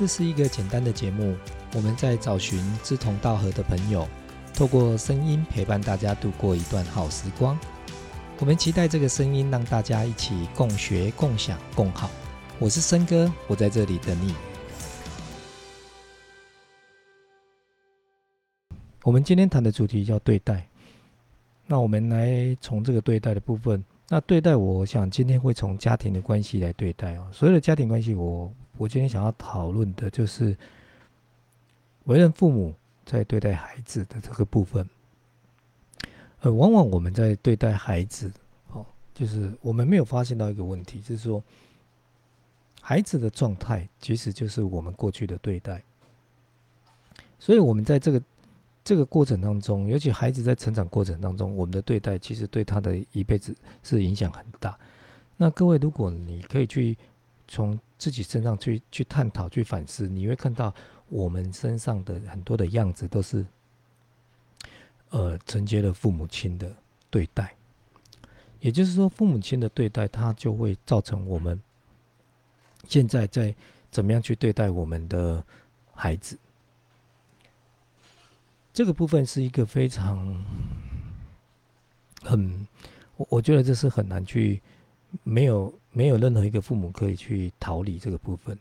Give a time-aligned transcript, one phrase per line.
[0.00, 1.36] 这是一个简单的节目，
[1.74, 4.08] 我们在找寻志同道合的朋友，
[4.54, 7.58] 透过声音陪伴大家度过一段好时光。
[8.38, 12.10] 我们期待这个声音让大家一起共学、共享、共好。
[12.58, 14.34] 我是森哥，我在这里等你。
[19.02, 20.66] 我们今天谈的主题叫对待。
[21.66, 27.28] 那我们来从这个对待的部分，那对待，我想今天会从家庭的关系来对待哦。
[27.30, 30.56] 所有的家庭关系，我我今天想要讨论的就是
[32.04, 34.88] 为人父母在对待孩子的这个部分。
[36.40, 38.32] 呃，往往我们在对待孩子，
[38.72, 41.44] 哦，就是我们没有发现到一个问题，就是说
[42.80, 45.82] 孩子的状态其实就是我们过去的对待，
[47.38, 48.22] 所以我们在这个。
[48.82, 54.76] 这个过程当中，尤其孩子在成长过程当中，我们的对待其实对他的一辈子是影响很大。
[55.36, 56.96] 那各位，如果你可以去
[57.50, 60.72] 从自己身上去去探讨、去反思，你会看到
[61.08, 63.44] 我们身上的很多的样子都是，
[65.08, 66.72] 呃，承接了父母亲的
[67.10, 67.52] 对待。
[68.60, 71.60] 也就是说，父母亲的对待，它就会造成我们
[72.86, 73.52] 现在在
[73.90, 75.44] 怎么样去对待我们的
[75.92, 76.38] 孩子。
[78.72, 80.44] 这个部分是一个非常
[82.22, 82.64] 很，
[83.16, 84.62] 我我觉得这是很难去，
[85.22, 88.58] 没有没有任何一个父母可以去逃离这个部分。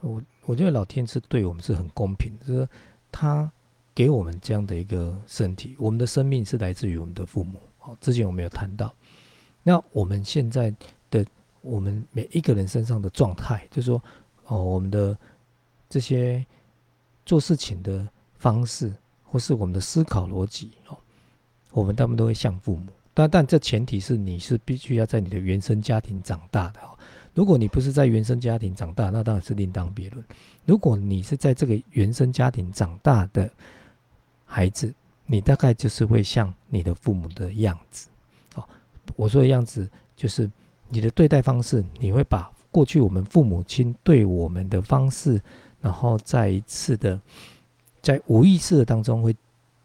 [0.00, 2.68] 我我觉得老天是对我们是很公平，就是
[3.10, 3.50] 他
[3.94, 7.60] 给我们这样的一个身体，我们的生命是来自于我们的父母。
[7.80, 8.94] 哦，之前我们有谈到，
[9.62, 10.74] 那我们现在
[11.10, 11.24] 的
[11.62, 14.02] 我们每一个人身上的状态，就是说，
[14.46, 15.16] 哦，我们的
[15.88, 16.44] 这些
[17.24, 18.08] 做事情的
[18.38, 18.92] 方式。
[19.28, 20.96] 或是我们的思考逻辑哦，
[21.72, 22.86] 我们大部分都会像父母，
[23.16, 26.92] 但但这前提是你是必须要在你的原生家庭长大的哦。
[27.32, 30.22] 如果你不是在原生家庭长大，那当然是另当别论。
[30.66, 33.50] 如果你是在这个原生家庭长大的
[34.44, 34.92] 孩子，
[35.24, 38.08] 你大概就是会像你的父母的样子
[38.54, 38.62] 哦。
[39.16, 40.50] 我说的样子就是
[40.90, 45.40] 你的对待方式，你会把过去我们父母亲对我们的方式，
[45.80, 47.18] 然后再一次的。
[48.02, 49.34] 在无意识的当中，会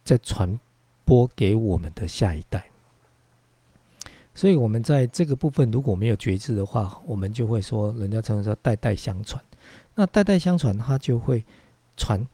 [0.04, 0.60] 再传
[1.06, 2.64] 播给我们的下一代。
[4.34, 9.44] 所以，我们在这个部分如果没有觉知的话，我们就会说，人家常常说代代相传。
[9.94, 11.44] 那代代相传，它就会
[11.98, 12.26] 传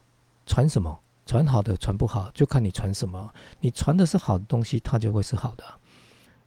[0.46, 1.00] 传什么？
[1.26, 3.34] 传好的，传不好，就看你传什么。
[3.60, 5.64] 你传的是好的东西，它就会是好的。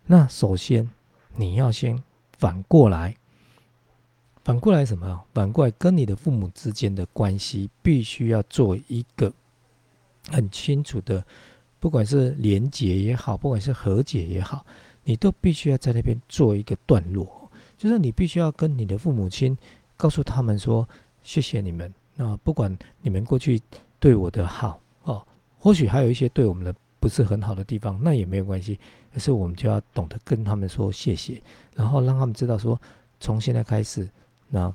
[0.06, 0.88] 那首先，
[1.34, 2.02] 你要先
[2.38, 3.14] 反过来。
[4.42, 5.22] 反过来什么？
[5.34, 9.30] 反过来跟你的父母之间的关系，必须要做一个
[10.30, 11.22] 很清楚的，
[11.78, 14.64] 不管是连结也好，不管是和解也好，
[15.10, 17.50] 你都必须要在那边做一个段落。
[17.76, 19.59] 就是你必须要跟你的父母亲
[19.97, 20.88] 告诉他们说
[21.25, 21.93] ：“谢谢你们。
[22.15, 23.60] 那不管你们过去
[23.98, 25.26] 对我的好哦，
[25.59, 28.78] 或许还有一些对我们的不是很好的地方，那也没有关系。
[29.12, 31.42] 可是我们就要懂得跟他们说谢谢，
[31.75, 32.81] 然后让他们知道说，
[33.19, 34.09] 从现在开始。”
[34.48, 34.72] 那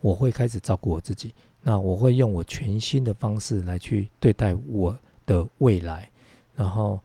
[0.00, 6.08] 我会开始照顾我自己，那我会用我全新的方式来去对待我的未来，
[6.54, 7.00] 然后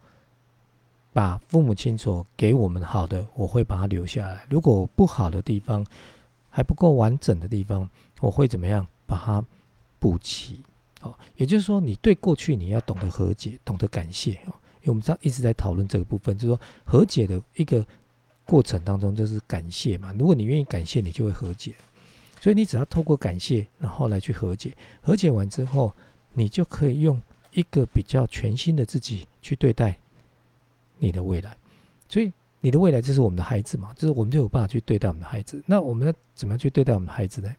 [1.18, 4.46] 把父母亲所给我们好的，我会把它留下来。
[4.52, 5.84] 如果不好的地方
[6.48, 7.90] 还不够完整的地方，
[8.20, 9.44] 我会怎么样把它
[9.98, 10.62] 补齐？
[11.02, 14.54] 哦，也就是说，你对过去你要懂得和解，懂得感谢哦。
[14.82, 17.84] 因为我们样一直在讨论这个部分，就是说和解的一个。
[18.46, 21.76] 过程当中就是感谢嘛，如果你愿意感谢，你就会和解。
[22.40, 24.72] 所以你只要透过感谢，然后来去和解。
[25.02, 25.94] 和解完之后，
[26.32, 29.98] 你就可以用一个比较全新的自己去对待
[30.98, 31.56] 你的未来。
[32.10, 35.62] 所以你的未来就是我们的孩子嘛，就是我们就有办法去对待我们的孩子。
[35.66, 37.56] 那我们要怎么样去对待我们的孩子呢？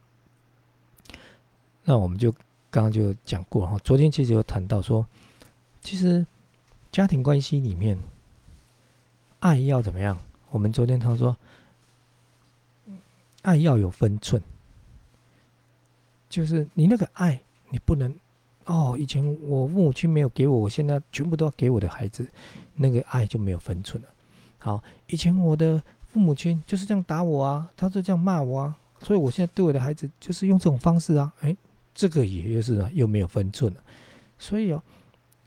[1.84, 2.31] 那我们就
[2.71, 5.06] 刚刚就讲过哈，昨天其实有谈到说，
[5.81, 6.27] 其实
[6.93, 7.98] 家庭关系里面
[9.41, 10.19] 爱要怎么样？
[10.50, 11.37] 我们昨天他说，
[13.43, 14.43] 爱要有分寸，
[16.28, 17.41] 就是你那个爱，
[17.71, 18.15] 你不能
[18.68, 18.97] 哦。
[18.98, 22.26] 以前我父母亲没有给我，我现在全部都要给我的孩子，
[22.74, 24.09] 那个爱就没有分寸了。
[24.59, 25.82] 好，以前我的
[26.12, 31.32] 父母亲就是这样打我啊，他就这样骂我啊，所以我现在对我的孩子就是用这种方式啊。
[31.41, 31.56] 哎，
[31.94, 33.80] 这个也就是又没有分寸了。
[34.38, 34.82] 所以哦，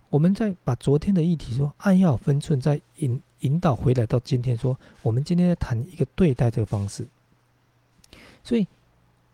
[0.09, 3.21] 我们在把昨天的议题说爱要分寸，再引。
[3.41, 7.07] 引导回来到今天，说我们今天在谈一个对待这个方式，
[8.44, 8.67] 所以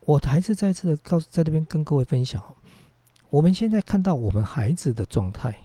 [0.05, 2.41] 我还是再次的告诉，在这边跟各位分享，
[3.29, 5.55] 我们现在看到我们孩子的状态，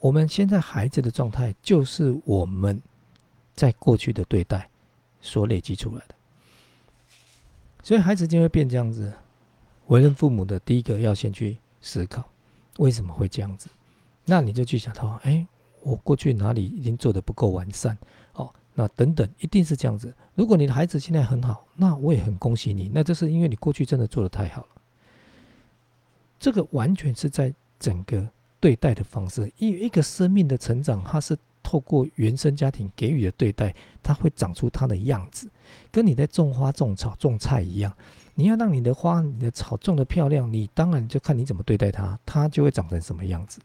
[0.00, 2.80] 我们现在孩子的状态就是我们
[3.54, 4.68] 在过去的对待
[5.20, 6.14] 所累积出来的，
[7.82, 9.12] 所以孩子就会变这样子。
[9.88, 12.22] 为人父母的第一个要先去思考
[12.76, 13.68] 为什么会这样子，
[14.24, 15.46] 那你就去想到，哎，
[15.82, 17.96] 我过去哪里已经做的不够完善，
[18.34, 20.14] 哦，那等等，一定是这样子。
[20.34, 24.68] 如果你的孩子现在很好，那我也很恭喜你，那这是因为你过去真的做的太好了。
[26.38, 28.28] 这个完全是在整个
[28.60, 35.50] 对待的方式，因为一个生命的成长，它是透过原生家庭给予的对待，它会长出它的样子，
[35.90, 37.92] 跟你在种花、种草、种菜一样。
[38.34, 43.60] 你要让你的花、你的草种的漂亮，你当然就看你怎么对待它，它就会长成什么样子。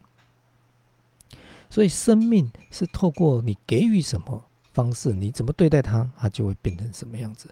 [1.69, 4.43] 所以，生命是透过你给予什么
[4.73, 7.49] 方式，你怎么对待它，它就会变成什么样子。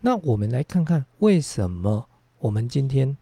[0.00, 3.16] 那我们来看看，为什么我们今天，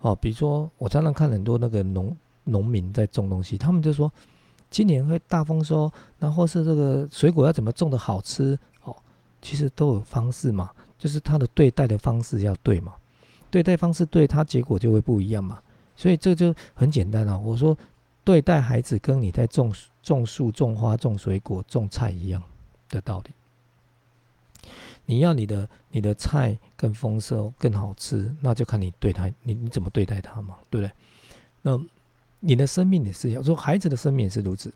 [0.00, 4.10] 哦，比如说我常常看很多那个农农民在种东西，他们就说
[4.70, 8.96] 今年会大丰收，然后是这个水果要怎么种的好吃，哦，
[9.42, 10.70] 其实都有方式嘛。
[10.98, 12.94] 就是他的对待的方式要对嘛，
[13.50, 15.58] 对待方式对，他结果就会不一样嘛。
[15.96, 17.38] 所以这就很简单啊。
[17.38, 17.74] 我说，
[18.22, 22.42] 对待孩子跟你在种种树、种花、种水果、种菜一样
[22.90, 23.30] 的道理。
[25.06, 30.90] 你要你的你的菜更丰收、更好吃，那就看你对他，你你怎么对待他嘛，对不对？
[31.60, 31.78] 那
[32.38, 34.72] 你的生命也是要说，孩子的生命也是如此。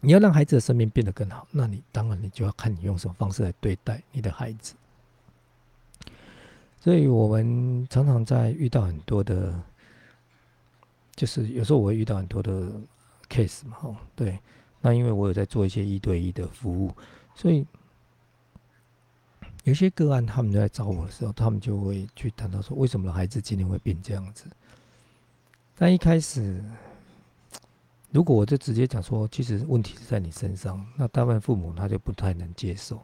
[0.00, 4.74] 你要让孩子的生命变得更好，那你当然你就要看你用什么方式来对待你的孩子。
[6.80, 9.62] 所以我们常常在遇到很多的，
[11.14, 12.72] 就是有时候我会遇到很多的
[13.28, 13.76] case 嘛，
[14.16, 14.38] 对，
[14.80, 16.90] 那因为我有在做一些一对一的服务，
[17.34, 17.66] 所以
[19.64, 24.44] 有些个案他们在找我的时候，他们就会去谈到说，为什么孩子今天会变这样子？
[25.76, 26.62] 但一开始，
[28.10, 33.00] 如果我就直接讲说，其实问题是在你身上，那大部分父母他就不太能接受。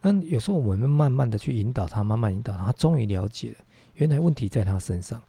[0.00, 3.56] 那有时候我们慢慢的去引导他，慢慢引导他，他终于了解了，
[3.94, 5.20] 原来问题在他身上。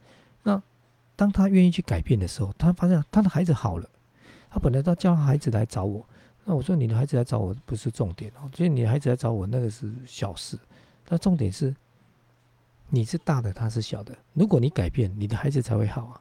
[0.44, 0.62] 那
[1.16, 3.90] 当他愿意去改变的时候，他发现他的孩子好了。
[4.52, 6.04] 他本来都叫孩子来找我，
[6.50, 10.58] 那我说你的孩子来找我不是重点哦，就是你的孩子来找我那个是小事。
[11.08, 11.76] 那重点是
[12.90, 14.18] 你是大的，他是小的。
[14.34, 16.20] 如果你改变，你的孩子才会好啊。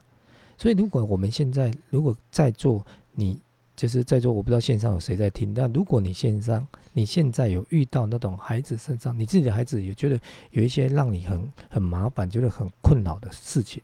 [0.55, 3.41] 所以如果我们现在如果在做你。
[3.79, 5.53] 就是在座，我不知道线上有谁在听。
[5.53, 10.19] 但如果你线上，你现在有遇到那种孩子身上，你自己的孩子也觉得
[10.51, 13.81] 有一些让你很很麻烦、觉得很困扰的事情，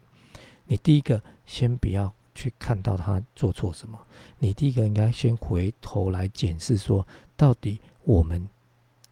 [0.66, 3.98] 你第一个先不要去看到他做错什么，
[4.38, 8.48] 你第一个应该先回头来检视，说到底我们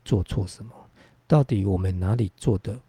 [0.05, 0.71] 做错什么，
[1.25, 2.79] 到底我们哪里做的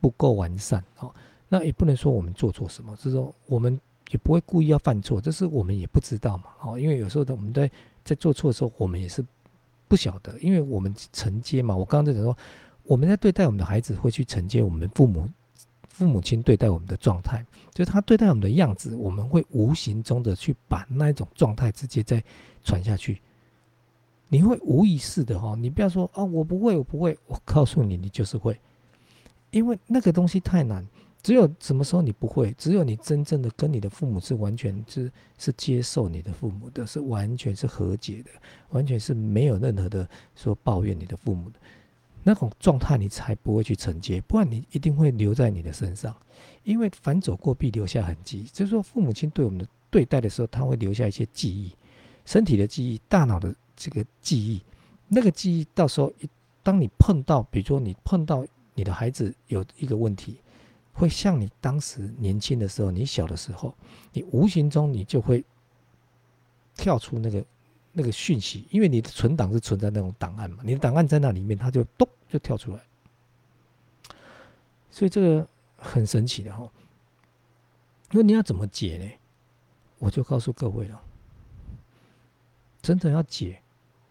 [0.00, 1.14] 不够完善哦？
[1.48, 3.80] 那也不能说我们做错什么，是说我们。
[4.10, 6.44] 也不会故意要犯错，这是我们也不知道嘛。
[6.60, 7.68] 哦，因为有时候的我们在
[8.04, 9.24] 在做错的时候，我们也是
[9.88, 11.74] 不晓得，因为我们承接嘛。
[11.74, 12.36] 我刚刚在讲说，
[12.82, 15.26] 我们在对待我们的孩子，会去承接我们父母
[15.94, 22.22] 父母亲对待我们的状态，就是他对待我们的样子，我们会无形中的去把那一种状态直接再
[22.64, 23.20] 传下去。
[24.28, 28.58] 你会无意识的哈，你不要说啊，我不会，我不会，我告诉你，你就是会，
[29.52, 30.84] 因为那个东西太难。
[31.22, 32.52] 只有什么时候你不会？
[32.58, 38.30] 只有你真正的跟你的父母是完全是是接受你的父母的，是完全是和解的，
[38.70, 41.58] 完全是没有任何的说抱怨你的父母的
[42.24, 46.12] 那种状态，你才不会去承接，不然你一定会留在你的身上。
[46.64, 51.70] 因为反走过必留下痕迹，就是说父母亲对我们的对待的时候，他会留下一些记忆，
[52.24, 54.60] 身体的记忆，大脑的这个记忆，
[55.06, 56.28] 那个记忆到时候一
[56.62, 58.44] 当你碰到，比如说你碰到
[58.74, 60.38] 你的孩子有一个问题。
[60.96, 63.74] 会像你当时年轻的时候，你小的时候，
[64.12, 65.44] 你无形中你就会
[66.76, 67.44] 跳出那个
[67.96, 72.80] 那个讯息，因为你的存档是存在那种档案嘛，你的档案在那里面，它就咚就跳出来。
[74.90, 76.68] 所以这个很神奇的哈。
[78.10, 79.10] 那你要怎么解呢？
[79.98, 81.00] 我就告诉各位了，
[82.82, 83.60] 真的要解，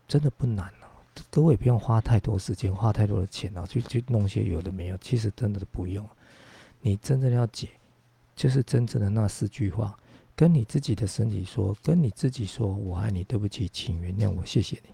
[0.08, 0.90] 真的不难了。
[1.30, 6.10] 各位不用花太多时间，花太多的钱啊，去去弄些有的没有，其实真的都不用。
[6.82, 7.70] 你真正要解，
[8.36, 9.96] 就是真正的那四句话，
[10.36, 14.94] 跟你自己的身体说，跟你自己说“我爱你”，对不起，请原谅我，谢谢你。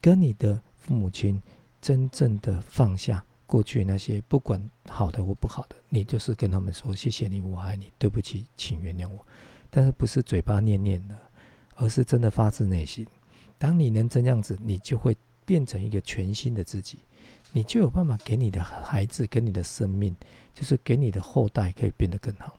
[0.00, 1.42] 跟你的父母亲
[1.80, 9.26] 真正的放下过去那些不管好的或不好的，你就是跟他们说“谢谢你，我爱你”，对不起，请原谅我。
[9.68, 11.16] 但是不是嘴巴念念的，
[11.74, 13.06] 而是真的发自内心。
[13.58, 17.00] 当你能这样子，你就会变成一个全新的自己。
[17.52, 20.16] 你就有办法给你的孩子跟你的生命，
[20.54, 22.56] 就是给你的后代可以变得更好。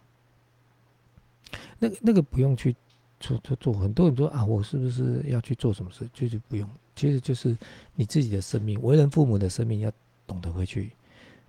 [1.81, 2.75] 那个那个不用去
[3.19, 6.07] 做做做，很多人说啊，我是不是要去做什么事？
[6.13, 7.57] 就是不用，其实就是
[7.95, 9.91] 你自己的生命，为人父母的生命要
[10.27, 10.91] 懂得回去。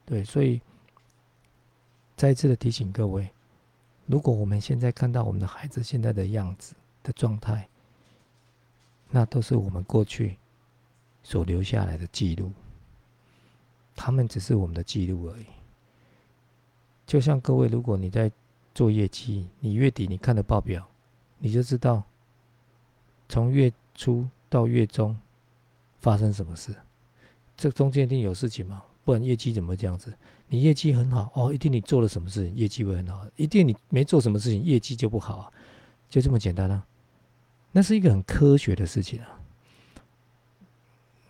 [0.07, 0.59] 对，所以
[2.17, 3.29] 再次的提醒各位，
[4.07, 7.69] 如果我们现在看到我们的孩子现在的样子的状态，
[9.11, 10.39] 那都是我们过去
[11.23, 12.51] 所留下来的记录，
[13.95, 15.45] 他们只是我们的记录而已。
[17.07, 18.33] 就像各位，如果你在
[18.75, 20.87] 做业绩，你月底你看的报表，
[21.39, 22.03] 你就知道
[23.29, 25.17] 从月初到月中
[26.01, 26.75] 发生什么事，
[27.57, 28.83] 这中间一定有事情嘛？
[29.05, 30.13] 不然业绩怎么这样子？
[30.49, 35.53] 你业绩很好哦，一定你做了什么事情，业绩会很好；一定你没做什么事情，业绩就不好啊，
[36.09, 36.87] 就这么简单啊。
[37.73, 39.41] 那是一个很科学的事情啊。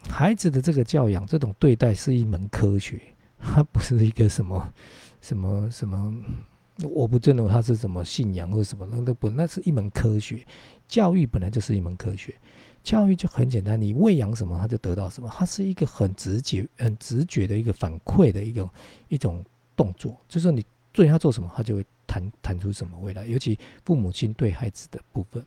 [0.08, 3.00] 孩子的这个教养，这种对待是一门科学，
[3.38, 4.72] 它不是一个什么
[5.20, 6.14] 什么什么。
[6.88, 10.44] 我不认为他是什么信仰或什么，那都不，那是一门科学。
[10.88, 12.34] 教育本来就是一门科学，
[12.82, 15.30] 教育就很简单，你喂养什么，他就得到什么。
[15.32, 18.70] 它是一个很直接、很直觉的一个反馈的一种
[19.08, 19.42] 一种
[19.74, 20.62] 动作，就是你
[20.92, 23.24] 对他做什么，他就会弹弹出什么未来。
[23.24, 25.42] 尤其父母亲对孩子的部分，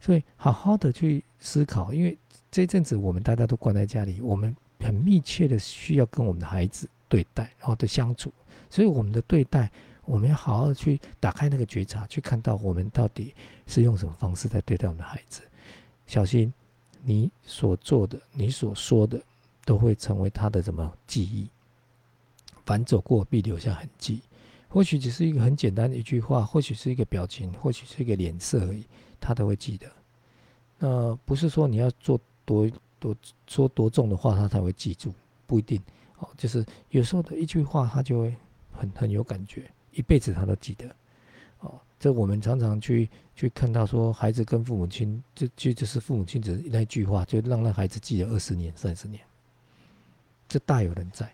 [0.00, 2.16] 所以好好的去思考，因为
[2.50, 8.32] 这阵子我们大家都关在家里，我们很密切的需要跟我们的孩子对待，然后的相处，
[8.70, 9.70] 所以我们的对待。
[10.06, 13.34] 我们要好好去打开那个觉察，去看到我们到底
[13.66, 15.42] 是用什么方式在对待我们的孩子。
[16.06, 16.52] 小心，
[17.02, 19.20] 你所做的、你所说的，
[19.64, 21.48] 都会成为他的什么记忆？
[22.66, 24.20] 凡走过，必留下痕迹。
[24.68, 28.84] 或许只是一个很简单的一句话，或许是一个表情，或许是一个脸色而已，
[29.20, 29.86] 他都会记得。
[30.78, 32.68] 那不是说你要做多
[32.98, 35.14] 多说多重的话，他才会记住，
[35.46, 35.80] 不一定。
[36.18, 38.36] 哦，就是有时候的一句话，他就会
[38.72, 39.70] 很很有感觉。
[39.94, 40.86] 一辈子他都记得，
[41.60, 49.22] 哦，这我们常常去去看到说，孩子跟父母亲，就就就是父母亲的那一句话，就让那孩子记得二十年、三十年，
[50.48, 51.30] 这大有人在。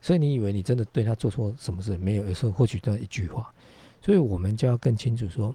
[0.00, 2.26] 所以你以为你真的对他做错什么事没有？
[2.26, 3.52] 有时候或许那一句话，
[4.02, 5.54] 所以我们就要更清楚说，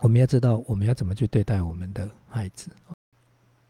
[0.00, 2.70] 我们要知道我们要怎么去对待我们的孩子。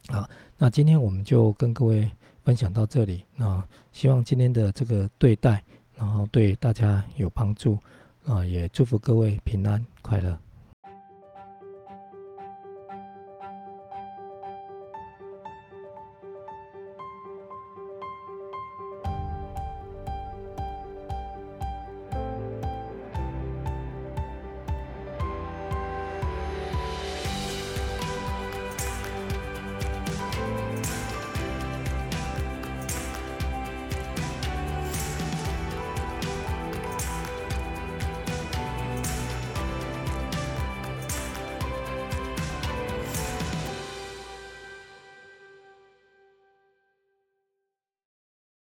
[0.09, 0.29] 好，
[0.59, 2.11] 那今天我们就跟各位
[2.43, 3.25] 分享到这里。
[3.37, 3.63] 那
[3.93, 5.63] 希望今天的这个对待。
[5.97, 7.79] 然后对大家有帮助，
[8.27, 10.39] 啊，也祝福各位平安快乐。